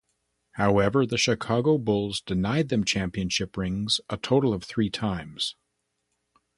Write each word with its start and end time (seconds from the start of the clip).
However, 0.53 1.05
the 1.05 1.19
Chicago 1.19 1.77
Bulls 1.77 2.21
denied 2.21 2.69
them 2.69 2.83
championship 2.83 3.55
rings 3.55 4.01
a 4.09 4.17
total 4.17 4.51
of 4.51 4.63
three 4.63 4.89
times. 4.89 5.55